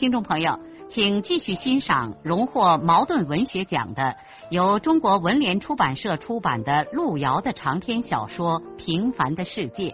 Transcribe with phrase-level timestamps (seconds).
[0.00, 4.16] 听众朋友，请继续欣赏荣获茅盾文学奖的、
[4.50, 9.90] 由中国文联出版社出版的路遥的长篇小说《平凡的世界》，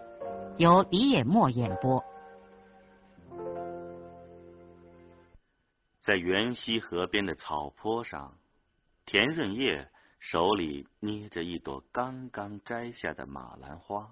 [0.58, 2.04] 由李野墨演播。
[5.98, 8.32] 在元溪河边的草坡上，
[9.06, 9.88] 田润叶
[10.20, 14.08] 手里捏着一朵刚刚摘下的马兰花，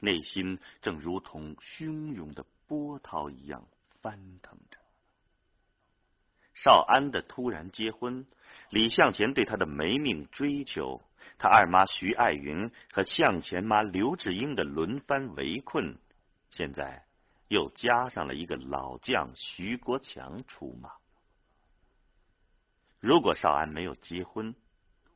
[0.00, 3.64] 内心正如同汹涌的波涛一样
[4.02, 4.83] 翻腾着。
[6.54, 8.26] 少安的突然结婚，
[8.70, 11.02] 李向前对他的没命追求，
[11.38, 15.98] 他二妈徐爱云和向前妈刘志英的轮番围困，
[16.50, 17.04] 现在
[17.48, 20.92] 又加上了一个老将徐国强出马。
[23.00, 24.54] 如果少安没有结婚，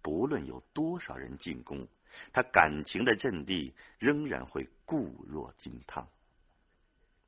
[0.02, 1.88] 不论有多少人进攻，
[2.32, 6.08] 他感情的阵地仍然会固若金汤。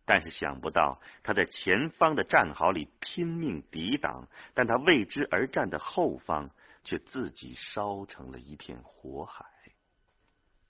[0.04, 6.50] 但是想不到，他在前方的战壕里拼命抵挡，但他为之而战的后方
[6.82, 9.46] 却自己烧成了一片火海。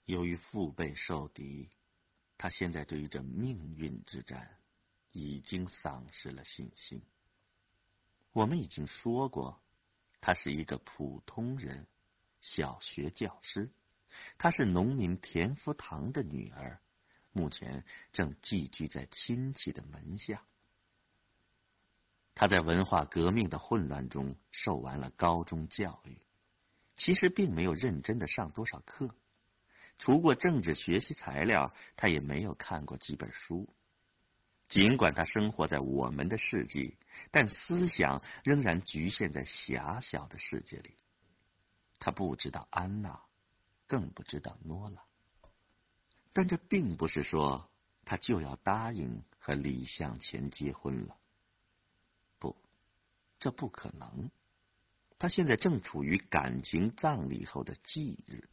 [0.05, 1.69] 由于腹背受敌，
[2.37, 4.57] 他现在对于这命运之战
[5.11, 7.01] 已经丧失了信心。
[8.33, 9.61] 我们已经说过，
[10.19, 11.87] 他是一个普通人，
[12.41, 13.71] 小学教师，
[14.37, 16.79] 他是农民田福堂的女儿。
[17.33, 20.43] 目前正寄居在亲戚的门下。
[22.33, 26.17] 他在文化革命的混乱中受完了高中教育，
[26.95, 29.15] 其实并没有认真的上多少课。
[29.99, 33.69] 除过政治学习材料，他也没有看过几本书。
[34.67, 36.97] 尽管他生活在我们的世纪，
[37.29, 40.95] 但思想仍然局限在狭小的世界里。
[41.99, 43.21] 他不知道安娜，
[43.85, 45.03] 更不知道诺拉。
[46.33, 47.69] 但这并不是说
[48.05, 51.17] 他就要答应和李向前结婚了。
[52.39, 52.55] 不，
[53.39, 54.29] 这不可能。
[55.19, 58.49] 他现在正处于感情葬礼后的忌日。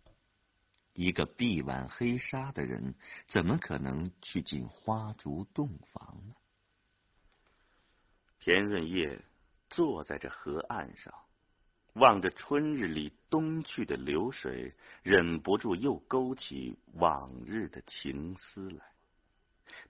[0.92, 2.94] 一个臂挽黑纱的人，
[3.28, 6.34] 怎么可能去进花烛洞房呢？
[8.40, 9.24] 田润叶
[9.70, 11.14] 坐在这河岸上。
[11.98, 18.86] 望着春日里东去的流水，忍不住又勾起往日的情思来。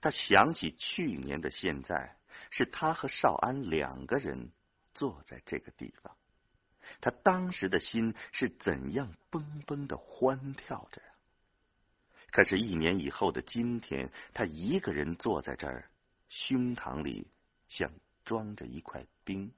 [0.01, 2.17] 他想起去年的现在，
[2.49, 4.51] 是他和少安两个人
[4.93, 6.15] 坐在这个地方，
[7.01, 11.01] 他当时的心是怎样蹦蹦的欢跳着！
[12.31, 15.89] 可是，一年以后的今天，他一个人坐在这儿，
[16.29, 17.27] 胸膛里
[17.67, 17.91] 像
[18.23, 19.51] 装着一块冰。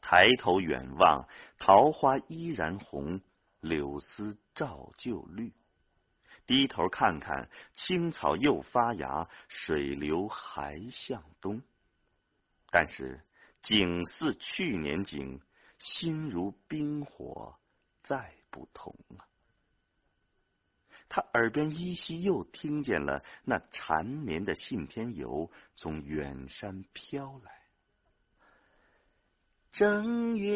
[0.00, 1.28] 抬头远望，
[1.58, 3.20] 桃花依然红，
[3.60, 5.52] 柳丝照旧绿。
[6.46, 11.62] 低头看看，青草又发芽，水流还向东。
[12.70, 13.22] 但是
[13.62, 15.40] 景似去年景，
[15.78, 17.58] 心如冰火，
[18.02, 19.28] 再不同啊！
[21.10, 27.67] 他耳边依稀又听见了那缠绵的信天游从远山飘来。
[29.78, 30.48] 正月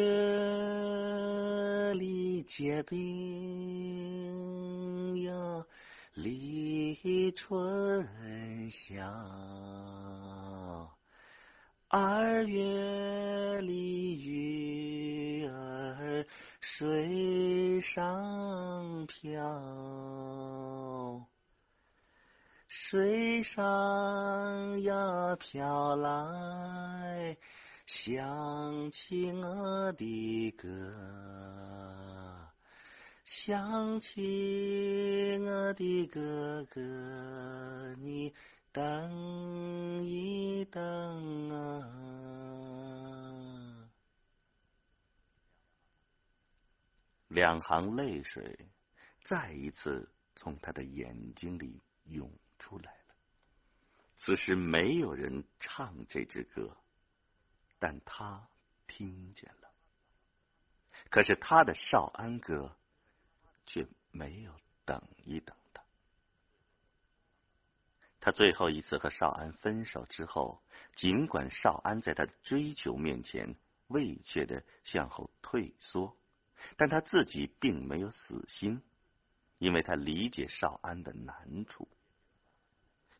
[1.93, 2.99] 里结冰
[5.23, 5.65] 呀，
[6.15, 8.05] 立春
[8.69, 9.01] 晓；
[11.87, 16.25] 二月里鱼儿
[16.59, 19.39] 水上漂，
[22.67, 27.37] 水上呀飘来。
[27.93, 30.67] 想起我的歌，
[33.23, 36.81] 想起我的哥哥，
[37.99, 38.33] 你
[38.73, 40.81] 等一等
[41.51, 41.87] 啊！
[47.27, 48.67] 两行泪水
[49.23, 52.29] 再一次从他的眼睛里涌
[52.59, 53.15] 出来了。
[54.17, 56.75] 此时没有人唱这支歌。
[57.83, 58.47] 但他
[58.87, 59.69] 听见了，
[61.09, 62.77] 可是他的少安哥
[63.65, 65.83] 却没有等一等他。
[68.21, 70.63] 他最后一次和少安分手之后，
[70.95, 73.53] 尽管少安在他的追求面前
[73.87, 76.17] 畏怯的向后退缩，
[76.77, 78.81] 但他自己并没有死心，
[79.57, 81.89] 因为他理解少安的难处。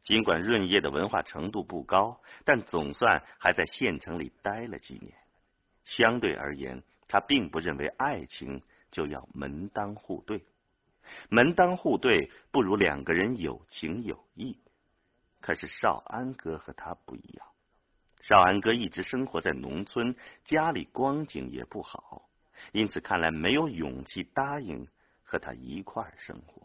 [0.04, 5.14] 尽管润叶的文化程度不高，但总算还在县城里待了几年。
[5.86, 8.62] 相对而言，他并不认为爱情
[8.92, 10.46] 就要门当户对。
[11.30, 14.58] 门当户对不如两个人有情有义。
[15.42, 17.48] 可是少安哥和他不一样，
[18.22, 20.16] 少安哥一直生活在农村，
[20.46, 22.30] 家里光景也不好，
[22.72, 24.88] 因此看来没有勇气答应
[25.22, 26.63] 和他一块儿生活。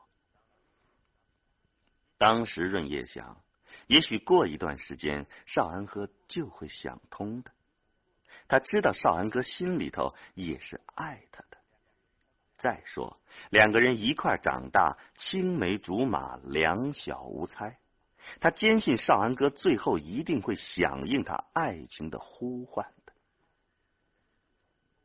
[2.19, 3.41] 当时润叶想，
[3.87, 7.51] 也许过一段时间，少安哥就会想通的。
[8.49, 11.59] 他知道少安哥心里头也是爱他的。
[12.59, 13.21] 再说，
[13.51, 17.79] 两个人一块长大，青梅竹马，两小无猜。
[18.41, 23.13] 他坚信少安哥最后一定会响应他爱情的呼唤的。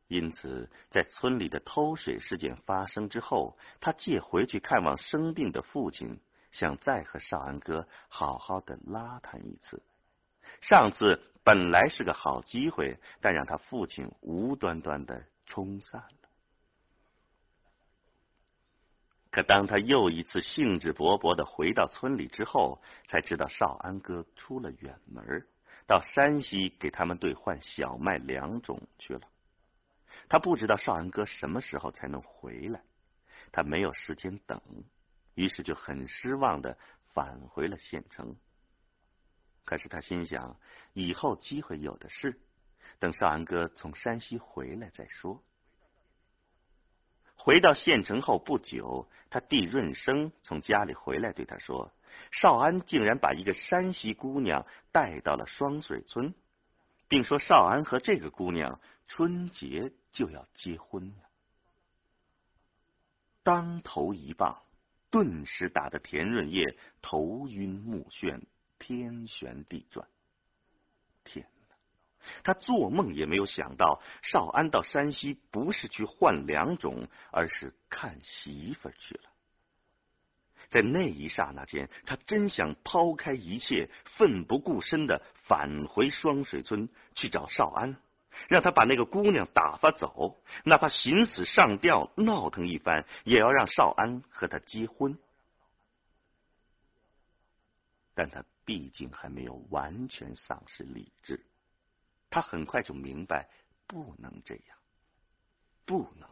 [0.08, 6.20] 因此，在村里的偷水事件发生之后，他借回去看望生病的父亲，
[6.54, 9.84] 想再和少安哥好好的拉谈一次。
[10.62, 16.30] 上次本来是个好机会，但让他父亲无端端的冲散了。
[19.30, 25.48] 可当他又一次兴致勃勃的回到村里之后，才知道少安哥出了远门，
[25.88, 29.22] 到山西给他们兑换小麦良种去了。
[30.30, 32.84] 他不知道少安哥什么时候才能回来，
[33.52, 34.62] 他没有时间等，
[35.36, 36.78] 于是就很失望的
[37.14, 38.36] 返回了县城。
[39.66, 40.60] 可是他心想，
[40.94, 42.40] 以后机会有的是，
[43.00, 45.42] 等少安哥从山西回来再说。
[47.36, 51.92] 回到县城后不久，他弟润生从家里回来，对他说
[52.32, 56.34] ：“少安竟然把一个山西姑娘带到了双水村，
[57.10, 61.30] 并说少安和这个姑娘春节就要结婚了。”
[63.44, 64.62] 当头一棒，
[65.14, 68.42] 顿时打得田润叶头晕目眩，
[68.80, 70.08] 天旋地转。
[71.24, 71.46] 天！
[72.42, 79.30] 他做梦也没有想到，少安到山西不是去换粮种，而是看媳妇去了。
[80.70, 87.98] 在那一刹那间，他真想抛开一切，奋不顾身的返回双水村去找少安，
[88.48, 95.18] 让他把那个姑娘打发走，哪怕寻死上吊闹腾一番，也要让少安和他结婚。
[98.14, 101.46] 但他毕竟还没有完全丧失理智。
[102.30, 103.50] 他很快就明白，
[103.88, 104.78] 不能这样，
[105.86, 106.30] 不能，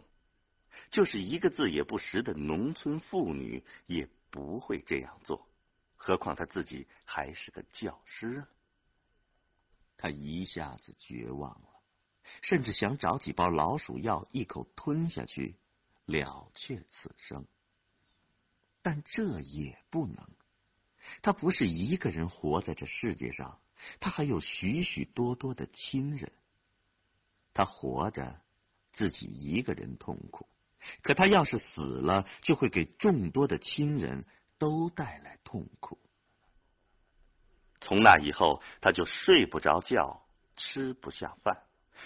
[0.90, 5.48] 就是一个字也不识的农村妇女也不会这样做，
[5.96, 8.44] 何况他自己还是个教师。
[9.98, 11.70] 他一下子绝望了，
[12.42, 15.56] 甚至想找几包老鼠药一口吞下去，
[16.06, 17.46] 了却此生。
[18.82, 20.28] 但这也不能，
[21.22, 23.60] 他不是一个人活在这世界上。
[24.00, 26.32] 他还有许许多多的亲人，
[27.52, 28.40] 他活着
[28.94, 30.48] 自己一个人痛苦，
[31.02, 34.26] 可他要是死了，就会给众多的亲人
[34.60, 35.98] 都带来痛苦。
[37.80, 40.24] 从那以后，他就睡不着觉，
[40.56, 41.64] 吃不下饭，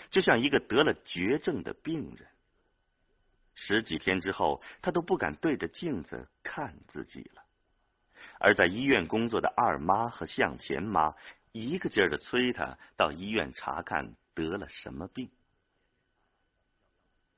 [0.09, 2.27] 就像一个得了绝症的病人。
[3.53, 7.43] 十几天之后，他都不敢对着镜子看自己了。
[8.39, 11.15] 而在医院工作的二妈和向前妈。
[11.57, 15.31] 一个劲儿的催他到医院查看得了什么病，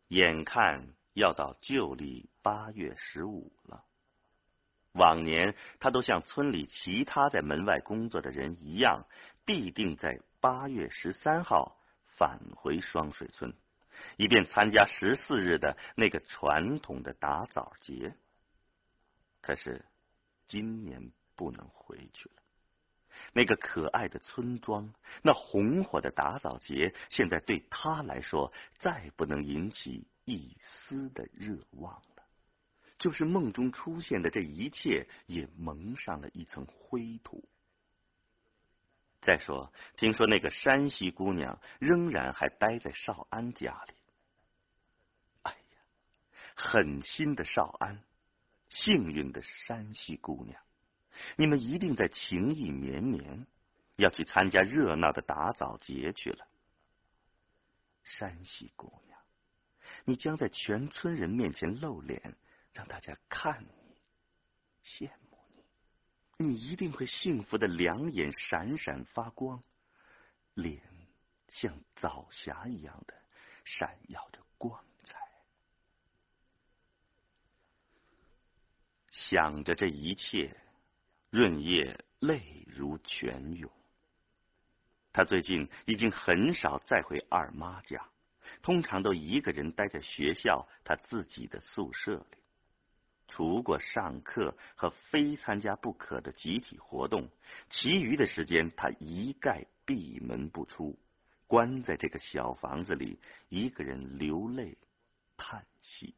[0.07, 3.83] 眼看要到旧历八月十五了。
[4.93, 9.05] 往年他都像村里其他在门外工作的人一样，
[9.45, 11.76] 必定在八月十三号
[12.17, 13.53] 返回双水村，
[14.17, 18.15] 以便参加十四日的那个传统的打枣节。
[19.41, 19.85] 可是
[20.47, 22.35] 今年不能回去了。
[23.33, 24.93] 那个可爱的村庄，
[25.23, 32.23] 那红火的打枣节，现在对他来说再不能引起一丝的热望了。
[32.99, 37.47] 就是梦中出现的这一切，也蒙上了一层灰土。
[39.19, 43.93] 再说，听说那个山西姑娘仍然还待在少安家里。
[45.41, 45.79] 哎呀，
[46.55, 48.03] 狠心的少安，
[48.69, 50.61] 幸运的山西姑娘。
[51.35, 53.47] 你们一定在情意绵绵，
[53.95, 56.47] 要去参加热闹的打枣节去了。
[58.03, 59.19] 山西姑娘，
[60.05, 62.37] 你将在全村人面前露脸，
[62.71, 64.01] 让大家看你，
[64.85, 65.26] 羡慕
[66.39, 69.59] 你，一定会幸福的两眼闪闪发光，
[70.53, 70.79] 脸
[71.49, 73.15] 像早霞一样的
[73.65, 75.17] 闪耀着光彩。
[79.11, 80.55] 想着这一切，
[81.31, 83.71] 润叶泪如泉涌。
[85.11, 88.07] 他最近已经很少再回二妈家，
[88.61, 92.37] 通常都一个人待在学校他自己的宿舍里。
[93.27, 97.29] 除过上课和非参加不可的集体活动，
[97.69, 100.97] 其余的时间他一概闭门不出，
[101.45, 103.19] 关在这个小房子里，
[103.49, 104.77] 一个人流泪、
[105.35, 106.15] 叹息、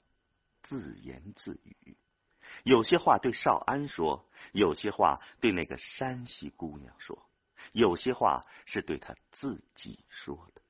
[0.63, 1.97] 自言自语。
[2.63, 7.29] 有些话对少安说，有些话对那个山西姑娘说，
[7.71, 10.61] 有些话是对他自己说的。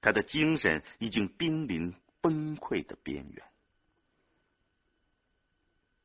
[0.00, 3.44] 他的精神已经濒临崩溃的边缘。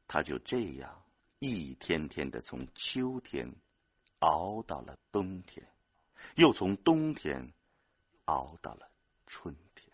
[0.07, 1.03] 他就这样
[1.39, 3.53] 一天天的从秋天
[4.19, 5.67] 熬到了冬天，
[6.35, 7.51] 又从冬天
[8.25, 8.89] 熬到了
[9.27, 9.91] 春天。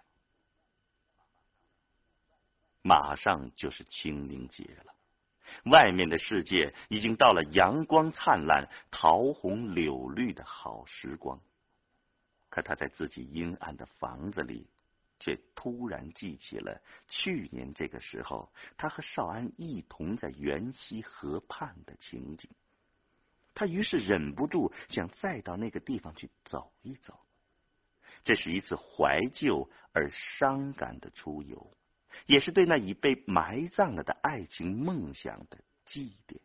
[2.81, 4.93] 马上就是清明节了，
[5.65, 11.41] 外面的世界已经到了阳光灿烂、桃红柳绿的好时光，
[12.49, 14.67] 可他在自己阴暗的房子里。
[15.23, 22.51] 却突然记起了去年这个时候，他和少安一同在元溪河畔的情景。
[23.53, 27.17] 他于是忍不住想再到那个地方去走一走。
[28.25, 31.71] 这是一次怀旧而伤感的出游，
[32.25, 36.37] 也是对那已被埋葬了的爱情梦想的祭奠。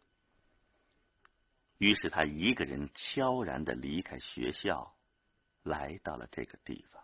[1.78, 4.94] 于是他一个人悄然的离开学校，
[5.64, 7.02] 来到了这个地方。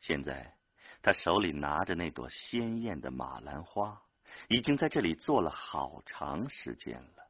[0.00, 0.54] 现在，
[1.02, 4.00] 他手里拿着那朵鲜艳的马兰花，
[4.48, 7.28] 已经在这里坐了好长时间了。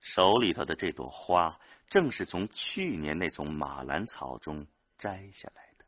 [0.00, 1.58] 手里头的这朵花，
[1.88, 4.66] 正是从去年那丛马兰草中
[4.98, 5.84] 摘下来的。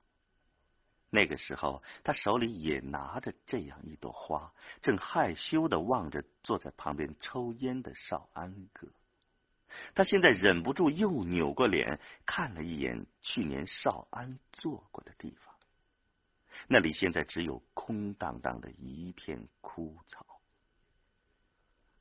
[1.10, 8.88] 那个时候，他手里也拿着这样一朵花，正害羞的望着坐在旁边抽烟的少安哥。
[9.94, 15.54] 他现在忍不住又扭过脸看了一眼去年少安坐过的地方，
[16.68, 20.26] 那里现在只有空荡荡的一片枯草。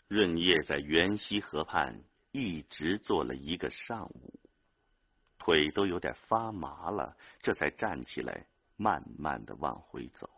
[0.08, 4.40] 润叶在元溪河畔一直坐了一个上午，
[5.38, 10.30] 腿都有点发麻了，这才站起来，慢慢的往回走。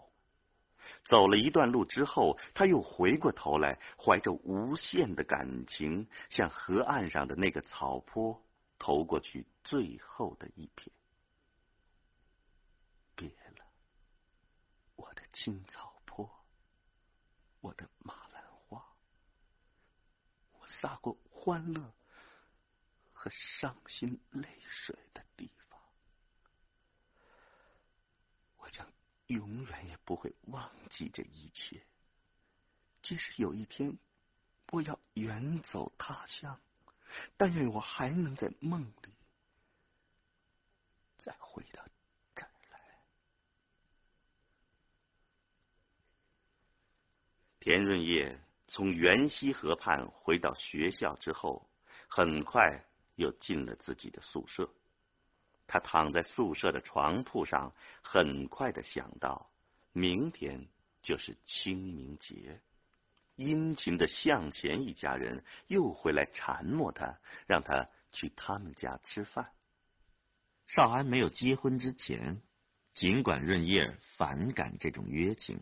[1.05, 8.43] 走了一段路之后，他又回过头来，怀着无限的感情，向河岸上的那个草坡
[8.79, 10.87] 投过去最后的一瞥。
[13.15, 13.65] 别了，
[14.95, 16.27] 我的青草坡，
[17.61, 18.83] 我的马兰花，
[20.59, 21.93] 我洒过欢乐
[23.13, 25.79] 和伤心泪水的地方。
[29.27, 31.81] 永远也不会忘记这一切。
[33.01, 33.97] 即使有一天
[34.71, 36.59] 我要远走他乡，
[37.37, 39.13] 但愿我还能在梦里
[41.19, 41.85] 再回到
[42.35, 42.79] 这儿来。
[47.59, 51.67] 田润叶从元溪河畔回到学校之后，
[52.07, 52.83] 很快
[53.15, 54.69] 又进了自己的宿舍。
[55.67, 59.49] 他躺在宿舍的床铺上，很快的想到，
[59.93, 60.67] 明天
[61.01, 62.61] 就是清明节，
[63.35, 69.51] 殷勤的向前一家人又会来缠磨他，让他去他们家吃饭。
[70.67, 72.41] 少安没有结婚之前，
[72.93, 75.61] 尽管润叶反感这种约请，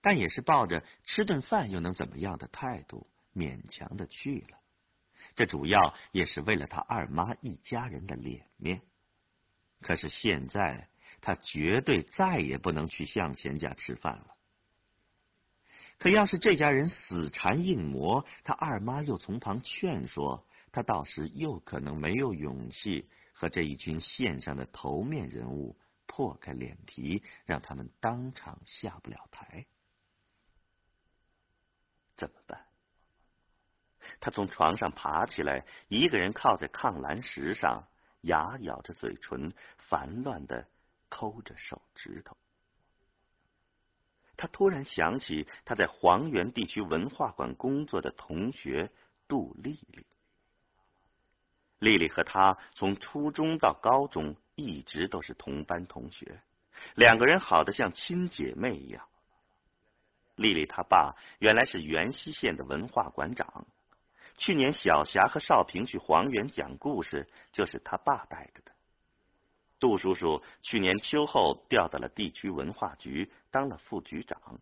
[0.00, 4.58] 但也是抱着吃顿饭又能怎么样的态度，勉强的去了。
[5.34, 8.82] 这主要也是为了他二妈一家人的脸面。
[9.82, 10.88] 可是现在，
[11.20, 14.34] 他绝对再也不能去向前家吃饭了。
[15.98, 29.66] 可要是这家人死缠硬磨，他二妈又从旁劝说，他到时又可能没有勇气和这一群线上的头面人物破开脸皮，让他们当场下不了台。
[32.16, 32.66] 怎么办？
[34.20, 37.88] 他从床上爬起来，一个人靠在抗栏石上。
[38.22, 40.66] 牙咬着嘴唇，烦乱的
[41.08, 42.36] 抠着手指头。
[44.36, 48.90] 他突然想起他在黄原地区文化馆工作的同学
[49.26, 50.06] 杜丽丽。
[51.78, 56.40] 丽丽和他从初中到高中一直都是同班同学，
[56.94, 59.06] 两个人好的像亲姐妹一样。
[60.36, 63.66] 丽丽她爸原来是原溪县的文化馆长，
[64.36, 68.72] 去年小霞和少平去黄原讲故事，就是他爸带着的。
[69.78, 74.60] 杜叔叔去年秋后调到了地区文化局当了副局长，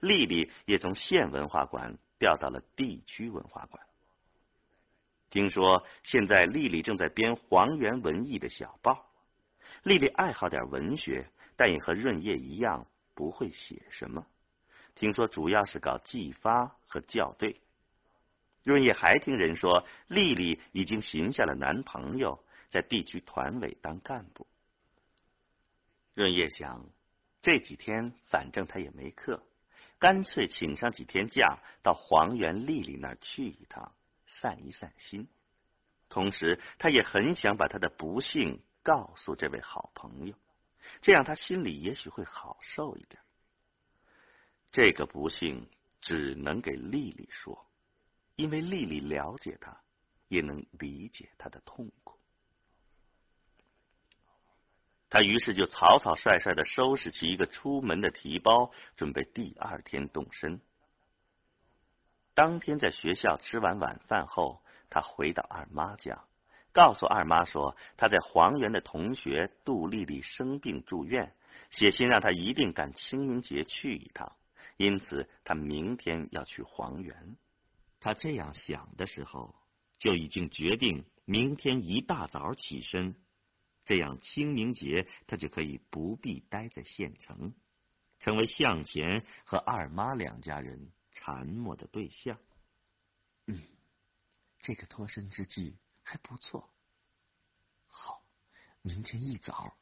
[0.00, 3.84] 丽丽也从县文化馆调到了地区文化馆。
[5.30, 9.06] 听说现在丽丽正在编黄原文艺的小报。
[9.82, 14.26] 丽丽爱好点文学，但也和润叶一样不会写什么。
[14.94, 17.60] 听说主要是搞技发和校对。
[18.64, 22.44] 润叶还听人说，丽丽已经寻下了男朋友。
[22.70, 24.48] 在地区团委当干部，
[26.12, 26.84] 润叶想，
[27.40, 29.44] 这几天反正他也没课，
[30.00, 33.92] 干脆请上几天假，到黄原丽丽那儿去一趟，
[34.26, 35.28] 散一散心。
[36.08, 40.34] 同时，他也很想把他的不幸告诉这位好朋友，
[41.00, 43.22] 这样他心里也许会好受一点。
[44.72, 45.68] 这个不幸
[46.00, 47.64] 只能给丽丽说，
[48.36, 49.80] 因为丽丽了解他，
[50.28, 52.18] 也能理解他的痛苦。
[55.08, 60.60] 他于是就草草率率的收拾起一个出门的提包，准备第二天动身。
[62.34, 64.60] 当天在学校吃完晚饭后，
[64.90, 66.24] 他回到二妈家，
[66.72, 71.32] 告诉二妈说他在黄原的同学杜丽丽生病住院，
[71.70, 74.34] 写信让他一定赶清明节去一趟，
[74.76, 77.36] 因此他明天要去黄原。
[78.04, 79.54] 他这样想的时候，
[79.98, 83.16] 就已经决定明天一大早起身。
[83.86, 87.54] 这样清明节他就可以不必待在县城，
[88.18, 92.38] 成为向前和二妈两家人缠磨的对象。
[93.46, 93.62] 嗯，
[94.58, 96.68] 这个脱身之计还不错。
[97.86, 98.22] 好，
[98.82, 99.74] 明天一早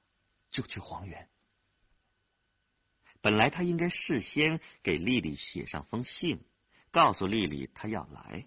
[0.49, 1.29] 就去黄原。
[3.21, 6.45] 本来他应该事先给丽丽写上封信，
[6.93, 8.47] 告诉丽丽她要来，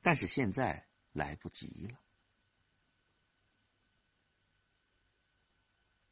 [0.00, 2.00] 但是现在来不及了。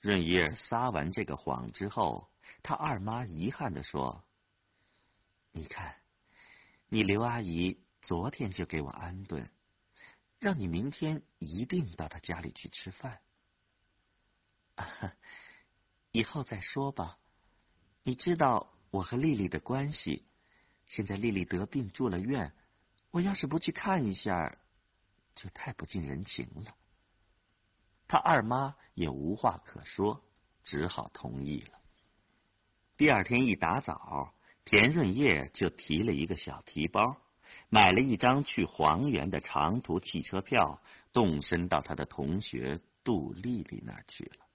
[0.01, 2.31] 润叶撒完这个谎之后，
[2.63, 4.25] 他二妈遗憾的说
[5.51, 5.97] ：“你看，
[6.89, 9.51] 你刘阿姨昨天就给我安顿，
[10.39, 13.21] 让你明天一定到她家里去吃饭。
[16.13, 17.19] 以后再说吧。
[18.05, 20.28] 你知道我和丽丽的关系，
[20.89, 22.53] 现在丽丽得病住了院，
[23.11, 24.59] 我要是不去看一下，
[25.35, 26.75] 就太不近人情了。”
[28.09, 30.25] 他二妈也无话可说，
[30.65, 31.79] 只好同意了。
[32.97, 34.33] 第二天一大早，
[34.65, 37.19] 田润叶就提了一个小提包，
[37.69, 44.47] 买了一张去黄原的长途汽车票，动身到他的同学杜丽丽那儿去了。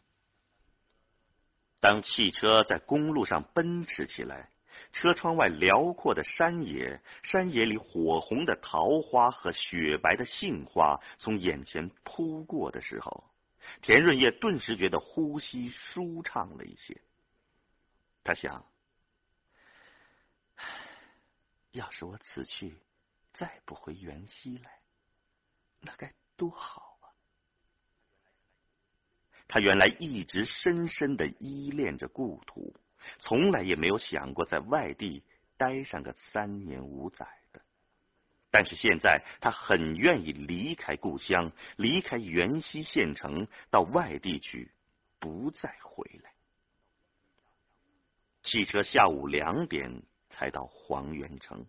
[1.79, 4.49] 当汽车在公路上奔驰起来，
[4.91, 13.23] 车窗外辽阔的山野，山野里火红的桃花和雪白的杏花从眼前扑过的时候。
[13.81, 17.01] 田润叶顿时觉得呼吸舒畅了一些。
[18.21, 18.65] 他想，
[21.71, 22.75] 要是我此去
[23.31, 24.79] 再不回元溪来，
[25.79, 27.07] 那该多好啊！
[29.47, 32.75] 他原来一直深深的依恋着故土，
[33.19, 35.23] 从来也没有想过在外地
[35.57, 37.61] 待上个三年五载的。
[38.51, 44.71] 但是现在，他很愿意离开故乡，离开元溪县城，到外地去，
[45.19, 46.31] 不再回来。
[48.43, 51.65] 汽车下午两点才到黄元城。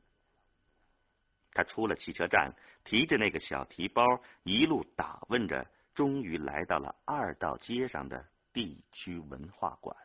[1.53, 9.97] 他出了汽车站，提着那个小提包，一路打问着，终于来到了二道街上的地区文化馆。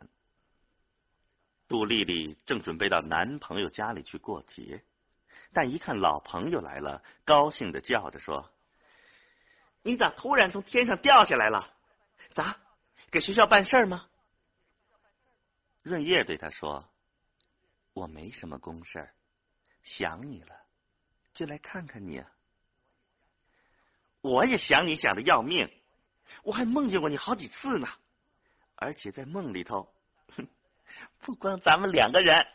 [1.70, 4.82] 杜丽丽正准备到男朋友家里去过节。
[5.52, 8.50] 但一看老朋友来了，高兴的叫着说
[9.82, 11.72] ：“你咋突然从天上掉下来了？
[12.32, 12.56] 咋
[13.12, 14.08] 给学校办事儿吗？”
[15.82, 16.90] 润叶对他说
[17.94, 19.14] ：“我没什么公事儿，
[19.84, 20.56] 想你了，
[21.32, 22.28] 就来看看你啊。
[24.22, 25.70] 我也想你想的要命，
[26.42, 27.88] 我还梦见过你好几次呢，
[28.74, 29.94] 而且在梦里头，
[31.20, 32.46] 不光咱们两个人，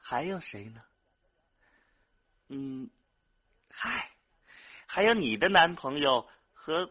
[0.00, 0.82] 还有谁呢？”
[2.48, 2.90] 嗯，
[3.70, 4.10] 嗨，
[4.86, 6.90] 还有你的男朋友和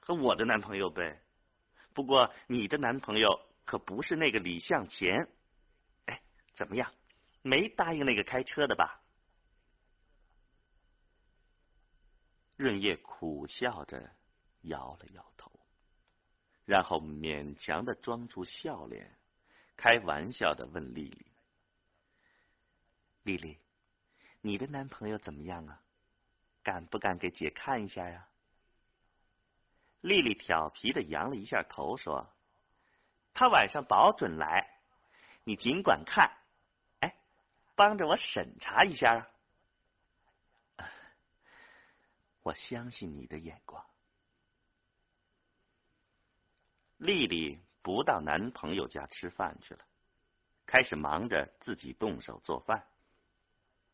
[0.00, 1.22] 和我的男朋友呗。
[1.92, 5.28] 不过你的男朋友可不是那个李向前。
[6.06, 6.20] 哎，
[6.54, 6.92] 怎么样？
[7.42, 9.00] 没答应那个开车的吧？
[12.56, 14.10] 润叶苦笑着
[14.62, 15.50] 摇了摇头，
[16.64, 19.18] 然后勉强的装出笑脸，
[19.76, 21.26] 开玩笑的问丽丽
[23.22, 23.58] ：“丽丽，
[24.40, 25.82] 你的男朋友怎么样啊？
[26.62, 28.28] 敢不敢给姐看一下呀？
[30.00, 32.34] 丽丽调皮的扬了一下头，说
[33.34, 34.80] ：“他晚上保准来，
[35.44, 36.38] 你尽管看。
[37.00, 37.16] 哎，
[37.74, 39.28] 帮着我审查一下
[40.76, 40.78] 啊！
[42.42, 43.84] 我相信你的眼光。”
[46.96, 49.84] 丽丽不到男朋友家吃饭去了，
[50.64, 52.86] 开始忙着自己动手做饭。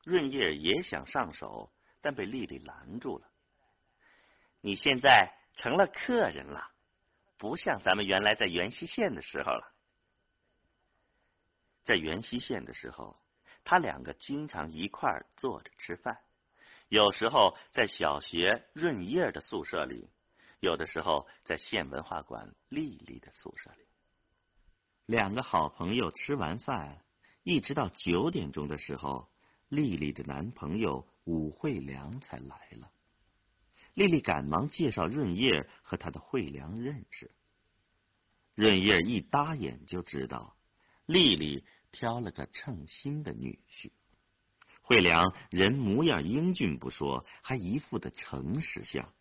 [0.05, 3.29] 润叶也想上手，但被丽丽拦住了。
[4.61, 6.71] 你现在成了客人了，
[7.37, 9.75] 不像咱们原来在元溪县的时候了。
[11.83, 13.19] 在元溪县的时候，
[13.65, 16.21] 他两个经常一块儿坐着吃饭，
[16.89, 20.09] 有时候在小学润叶的宿舍里，
[20.61, 23.87] 有的时候在县文化馆丽丽的宿舍里。
[25.07, 27.03] 两个好朋友吃完饭，
[27.43, 29.29] 一直到九点钟的时候。
[29.69, 32.91] 丽丽的男朋友武惠良才来了，
[33.95, 37.31] 丽丽赶忙介绍润叶和他的惠良认识。
[38.57, 40.57] 润叶一搭眼就知道，
[41.07, 43.93] 丽丽挑了个称心的女婿。
[44.83, 49.15] 惠良人模样英俊不说，还一副的诚实相，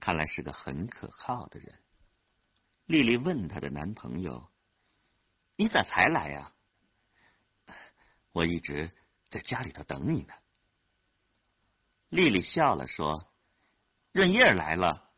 [0.00, 1.78] 看来是个很可靠的人。
[2.86, 4.50] 丽丽问她的男朋友
[5.54, 6.52] ：“你咋才来呀？”
[8.32, 8.90] 我一直。
[9.30, 10.34] 在家里头等你呢。
[12.08, 13.32] 丽丽笑了说
[14.10, 15.08] ：“润叶来了，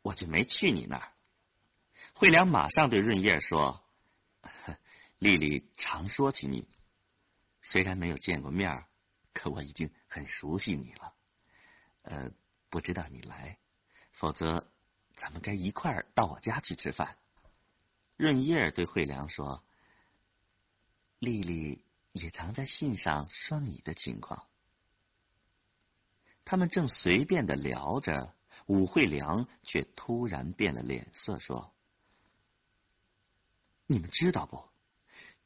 [0.00, 1.12] 我就没去你那儿。”
[2.16, 3.84] 惠良马上对润叶说
[5.20, 6.66] ：“丽丽常说起你，
[7.60, 8.86] 虽然没有见过面，
[9.34, 11.14] 可我已经很熟悉你了。
[12.04, 12.30] 呃，
[12.70, 13.58] 不知道你来，
[14.18, 14.70] 否则
[15.16, 17.16] 咱们该一块儿到我家去吃饭。”
[18.16, 19.64] 润叶对惠良说
[21.18, 24.48] ：“丽丽。”也常在信上说你的情况。
[26.44, 28.34] 他们正随便的聊着，
[28.66, 31.72] 武惠良却突然变了脸色，说
[33.86, 34.68] ：“你们知道不？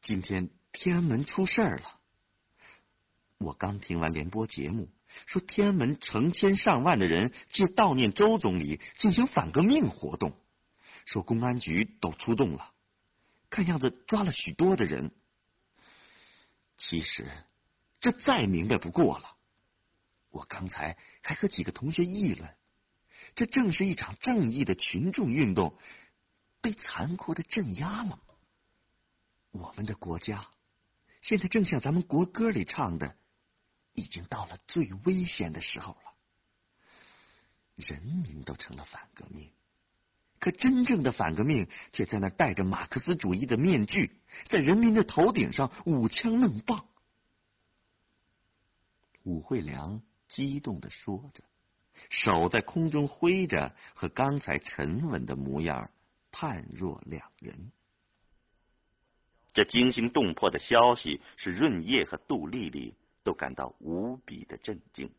[0.00, 2.00] 今天天安门出事儿了。
[3.36, 4.88] 我刚听完联播节目，
[5.26, 10.36] 说天安门成千上万的人借悼念周总理进行反革命活动，
[11.04, 12.72] 说公安局都出动了，
[13.50, 15.12] 看样子抓了许多的人。”
[16.76, 17.30] 其实，
[18.00, 19.36] 这再明白不过了。
[20.30, 22.50] 我刚才还和几个同学议论，
[23.34, 25.78] 这正是一场正义的群众运动
[26.60, 28.18] 被残酷的镇压了。
[29.50, 30.48] 我们的国家
[31.20, 33.14] 现在正像咱们国歌里唱的，
[33.94, 36.12] 已经到了最危险的时候了。
[37.76, 39.50] 人民都成了反革命。
[40.38, 46.84] 可真正的反革命却在那戴着马克思主义的面具，在人民的头顶上舞枪弄棒。
[49.22, 51.44] 武惠良激动的说着，
[52.10, 55.92] 手在空中挥着，和刚才沉稳的模样
[56.32, 57.70] 判若两人。
[59.52, 65.10] 这惊心动魄的消息是润叶和杜丽丽都感到无比的震惊，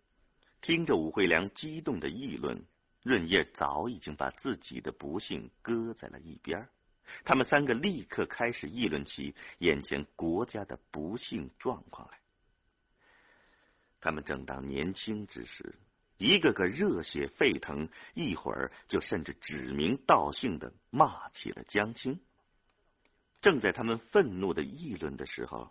[0.61, 2.65] 听着武惠良激动的议论。
[3.01, 6.69] 润叶早已经把自己的不幸搁在了一边，
[7.25, 12.17] 他们三个立刻开始议论起眼前国家的不幸状况来。
[13.99, 15.75] 他们正当年轻之时，
[16.17, 22.21] 一个个热血沸腾，一会儿就甚至指名道姓的骂起了江青。
[23.41, 25.69] 正在他们愤怒的议论的时候，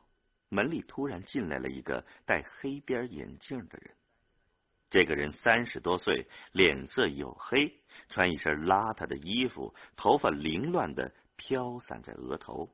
[0.52, 3.96] 门里突然进来了一个戴黑边眼镜的人。
[4.90, 12.68] 这个人三十多岁，脸色黝黑，穿一身邋遢的衣服，头发凌乱的飘散在额头。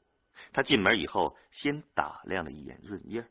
[0.53, 3.25] 他进门以后，先打量了一眼润叶。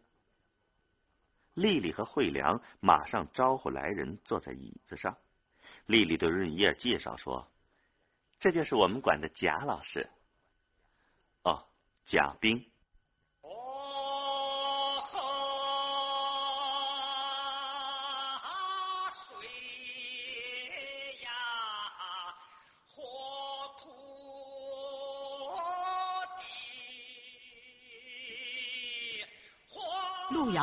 [1.54, 5.18] 丽丽和惠良马上招呼来人坐在椅子上。
[5.88, 7.52] 丽丽对润叶介绍说
[8.40, 10.10] ：“这就是我们馆的贾老师。”
[11.44, 11.68] 哦，
[12.06, 12.66] 贾冰。